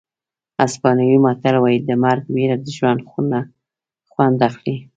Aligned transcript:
اسپانوي 0.65 1.17
متل 1.25 1.55
وایي 1.63 1.79
د 1.83 1.89
مرګ 2.03 2.23
وېره 2.35 2.57
د 2.61 2.65
ژوند 2.77 2.99
خوند 4.11 4.39
اخلي. 4.49 4.75